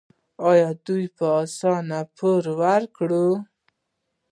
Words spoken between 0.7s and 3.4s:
دوی په اسانۍ پور ورکوي؟